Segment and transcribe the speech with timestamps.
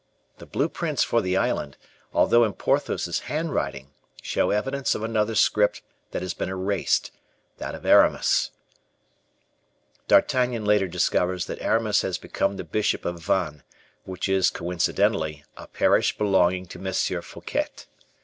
[0.39, 1.77] The blueprints for the island,
[2.11, 3.93] although in Porthos's handwriting,
[4.23, 7.11] show evidence of another script that has been erased,
[7.59, 8.49] that of Aramis.
[10.07, 13.61] D'Artagnan later discovers that Aramis has become the bishop of Vannes,
[14.03, 16.91] which is, coincidentally, a parish belonging to M.
[17.21, 17.67] Fouquet.